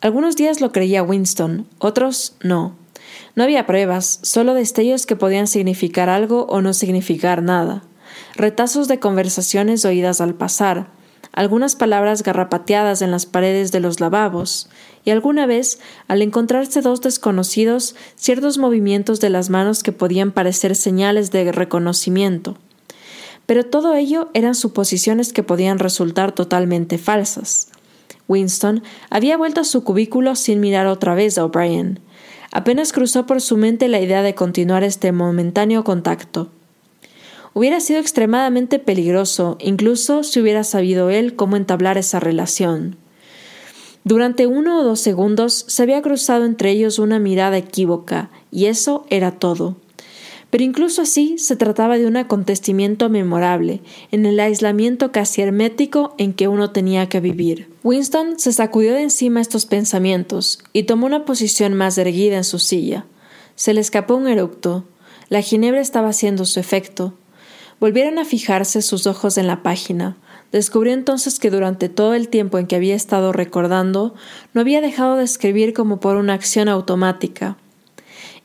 [0.00, 2.76] Algunos días lo creía Winston, otros no.
[3.34, 7.82] No había pruebas, solo destellos que podían significar algo o no significar nada.
[8.36, 10.86] Retazos de conversaciones oídas al pasar,
[11.32, 14.68] algunas palabras garrapateadas en las paredes de los lavabos,
[15.04, 20.76] y alguna vez, al encontrarse dos desconocidos, ciertos movimientos de las manos que podían parecer
[20.76, 22.56] señales de reconocimiento.
[23.46, 27.68] Pero todo ello eran suposiciones que podían resultar totalmente falsas.
[28.28, 32.00] Winston había vuelto a su cubículo sin mirar otra vez a O'Brien.
[32.52, 36.48] Apenas cruzó por su mente la idea de continuar este momentáneo contacto.
[37.54, 42.96] Hubiera sido extremadamente peligroso, incluso si hubiera sabido él cómo entablar esa relación.
[44.04, 49.04] Durante uno o dos segundos se había cruzado entre ellos una mirada equívoca, y eso
[49.10, 49.76] era todo.
[50.50, 56.32] Pero incluso así se trataba de un acontecimiento memorable, en el aislamiento casi hermético en
[56.32, 57.70] que uno tenía que vivir.
[57.82, 62.58] Winston se sacudió de encima estos pensamientos y tomó una posición más erguida en su
[62.58, 63.04] silla.
[63.56, 64.84] Se le escapó un eructo.
[65.28, 67.12] La ginebra estaba haciendo su efecto.
[67.78, 70.16] Volvieron a fijarse sus ojos en la página.
[70.50, 74.14] Descubrió entonces que durante todo el tiempo en que había estado recordando,
[74.54, 77.58] no había dejado de escribir como por una acción automática.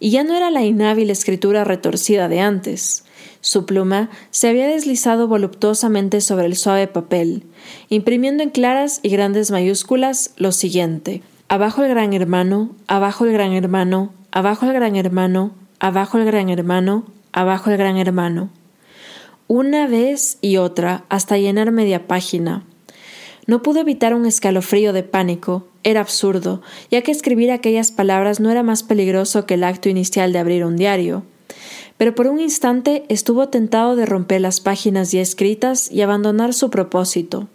[0.04, 3.06] Y ya no era la inhábil escritura retorcida de antes.
[3.40, 7.44] Su pluma se había deslizado voluptuosamente sobre el suave papel,
[7.88, 13.54] imprimiendo en claras y grandes mayúsculas lo siguiente Abajo el gran hermano, abajo el gran
[13.54, 18.50] hermano, abajo el gran hermano, abajo el gran hermano, abajo el gran hermano.
[19.48, 22.66] Una vez y otra, hasta llenar media página.
[23.46, 25.68] No pude evitar un escalofrío de pánico.
[25.84, 30.32] Era absurdo, ya que escribir aquellas palabras no era más peligroso que el acto inicial
[30.32, 31.24] de abrir un diario.
[31.98, 36.70] Pero por un instante estuvo tentado de romper las páginas ya escritas y abandonar su
[36.70, 37.48] propósito.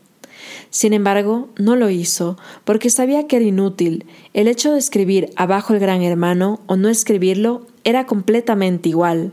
[0.70, 4.05] Sin embargo, no lo hizo, porque sabía que era inútil.
[4.34, 9.32] El hecho de escribir abajo el gran hermano o no escribirlo era completamente igual.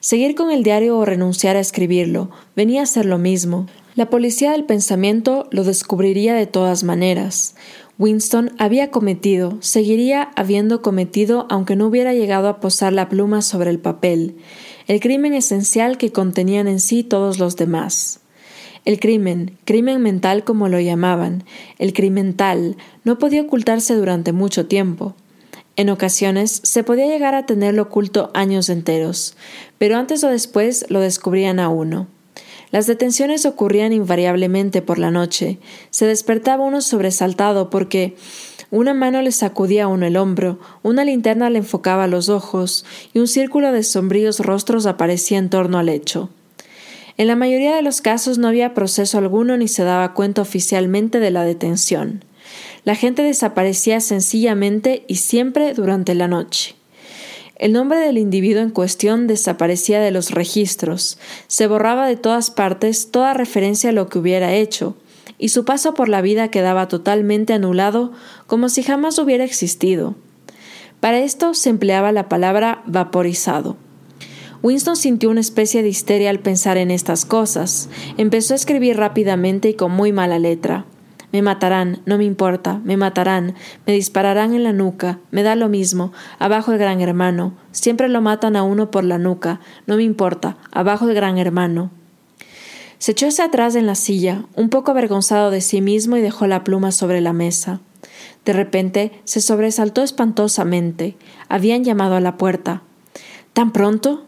[0.00, 3.66] Seguir con el diario o renunciar a escribirlo venía a ser lo mismo.
[4.00, 7.54] La policía del pensamiento lo descubriría de todas maneras.
[7.98, 13.68] Winston había cometido, seguiría habiendo cometido aunque no hubiera llegado a posar la pluma sobre
[13.68, 14.36] el papel,
[14.86, 18.20] el crimen esencial que contenían en sí todos los demás.
[18.86, 21.44] El crimen, crimen mental como lo llamaban,
[21.78, 25.14] el crimen tal, no podía ocultarse durante mucho tiempo.
[25.76, 29.36] En ocasiones se podía llegar a tenerlo oculto años enteros,
[29.76, 32.08] pero antes o después lo descubrían a uno.
[32.70, 35.58] Las detenciones ocurrían invariablemente por la noche.
[35.90, 38.14] Se despertaba uno sobresaltado porque
[38.70, 43.18] una mano le sacudía a uno el hombro, una linterna le enfocaba los ojos y
[43.18, 46.30] un círculo de sombríos rostros aparecía en torno al lecho.
[47.16, 51.18] En la mayoría de los casos no había proceso alguno ni se daba cuenta oficialmente
[51.18, 52.24] de la detención.
[52.84, 56.79] La gente desaparecía sencillamente y siempre durante la noche.
[57.60, 63.10] El nombre del individuo en cuestión desaparecía de los registros, se borraba de todas partes
[63.10, 64.96] toda referencia a lo que hubiera hecho,
[65.36, 68.12] y su paso por la vida quedaba totalmente anulado
[68.46, 70.14] como si jamás hubiera existido.
[71.00, 73.76] Para esto se empleaba la palabra vaporizado.
[74.62, 77.90] Winston sintió una especie de histeria al pensar en estas cosas.
[78.16, 80.86] Empezó a escribir rápidamente y con muy mala letra.
[81.32, 83.54] Me matarán, no me importa, me matarán,
[83.86, 88.20] me dispararán en la nuca, me da lo mismo, abajo el gran hermano, siempre lo
[88.20, 91.90] matan a uno por la nuca, no me importa, abajo el gran hermano.
[92.98, 96.46] Se echó hacia atrás en la silla, un poco avergonzado de sí mismo y dejó
[96.46, 97.80] la pluma sobre la mesa.
[98.44, 101.16] De repente se sobresaltó espantosamente.
[101.48, 102.82] Habían llamado a la puerta.
[103.52, 104.26] ¿Tan pronto?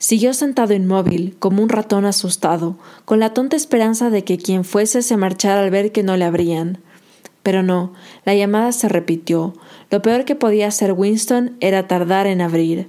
[0.00, 5.02] Siguió sentado inmóvil, como un ratón asustado, con la tonta esperanza de que quien fuese
[5.02, 6.78] se marchara al ver que no le abrían.
[7.42, 7.92] Pero no,
[8.24, 9.52] la llamada se repitió.
[9.90, 12.88] Lo peor que podía hacer Winston era tardar en abrir.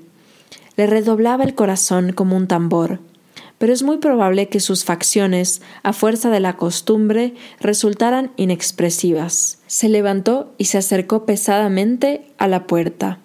[0.77, 2.99] Le redoblaba el corazón como un tambor.
[3.57, 9.59] Pero es muy probable que sus facciones, a fuerza de la costumbre, resultaran inexpresivas.
[9.67, 13.19] Se levantó y se acercó pesadamente a la puerta.